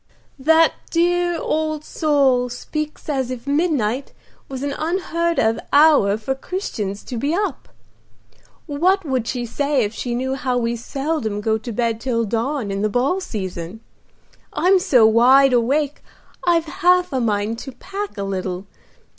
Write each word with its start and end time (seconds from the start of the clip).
"The 0.39 0.71
dear 0.89 1.37
old 1.39 1.83
soul 1.85 2.49
speaks 2.49 3.07
as 3.07 3.29
if 3.29 3.45
midnight 3.45 4.13
was 4.49 4.63
an 4.63 4.73
unheard 4.79 5.37
of 5.37 5.59
hour 5.71 6.17
for 6.17 6.33
Christians 6.33 7.03
to 7.03 7.17
be 7.17 7.35
up. 7.35 7.69
What 8.65 9.05
would 9.05 9.27
she 9.27 9.45
say 9.45 9.83
if 9.83 9.93
she 9.93 10.15
knew 10.15 10.33
how 10.33 10.57
we 10.57 10.75
seldom 10.75 11.39
go 11.39 11.59
to 11.59 11.71
bed 11.71 12.01
till 12.01 12.25
dawn 12.25 12.71
in 12.71 12.81
the 12.81 12.89
ball 12.89 13.19
season? 13.21 13.79
I'm 14.51 14.79
so 14.79 15.05
wide 15.05 15.53
awake 15.53 16.01
I've 16.47 16.65
half 16.65 17.13
a 17.13 17.19
mind 17.21 17.59
to 17.59 17.71
pack 17.71 18.17
a 18.17 18.23
little. 18.23 18.65